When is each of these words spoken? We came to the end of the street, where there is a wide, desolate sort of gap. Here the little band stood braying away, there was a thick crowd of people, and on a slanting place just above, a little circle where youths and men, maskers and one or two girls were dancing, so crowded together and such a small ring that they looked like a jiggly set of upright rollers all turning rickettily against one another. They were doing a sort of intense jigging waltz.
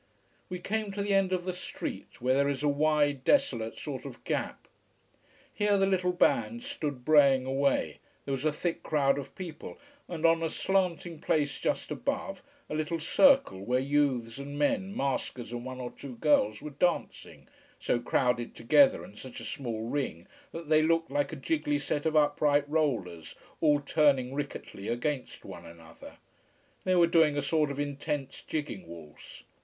We 0.49 0.57
came 0.57 0.91
to 0.93 1.03
the 1.03 1.13
end 1.13 1.31
of 1.31 1.45
the 1.45 1.53
street, 1.53 2.19
where 2.19 2.33
there 2.33 2.49
is 2.49 2.63
a 2.63 2.67
wide, 2.67 3.23
desolate 3.23 3.77
sort 3.77 4.03
of 4.03 4.23
gap. 4.23 4.67
Here 5.53 5.77
the 5.77 5.85
little 5.85 6.11
band 6.11 6.63
stood 6.63 7.05
braying 7.05 7.45
away, 7.45 7.99
there 8.25 8.31
was 8.31 8.43
a 8.43 8.51
thick 8.51 8.81
crowd 8.81 9.19
of 9.19 9.35
people, 9.35 9.77
and 10.07 10.25
on 10.25 10.41
a 10.41 10.49
slanting 10.49 11.19
place 11.19 11.59
just 11.59 11.91
above, 11.91 12.41
a 12.67 12.73
little 12.73 12.99
circle 12.99 13.61
where 13.63 13.79
youths 13.79 14.39
and 14.39 14.57
men, 14.57 14.97
maskers 14.97 15.51
and 15.51 15.65
one 15.65 15.79
or 15.79 15.91
two 15.91 16.15
girls 16.15 16.63
were 16.63 16.71
dancing, 16.71 17.47
so 17.79 17.99
crowded 17.99 18.55
together 18.55 19.03
and 19.03 19.19
such 19.19 19.39
a 19.39 19.45
small 19.45 19.83
ring 19.87 20.25
that 20.51 20.67
they 20.67 20.81
looked 20.81 21.11
like 21.11 21.31
a 21.31 21.35
jiggly 21.37 21.79
set 21.79 22.07
of 22.07 22.15
upright 22.15 22.67
rollers 22.67 23.35
all 23.59 23.79
turning 23.79 24.31
rickettily 24.33 24.91
against 24.91 25.45
one 25.45 25.63
another. 25.67 26.17
They 26.85 26.95
were 26.95 27.05
doing 27.05 27.37
a 27.37 27.43
sort 27.43 27.69
of 27.69 27.79
intense 27.79 28.41
jigging 28.41 28.87
waltz. 28.87 29.43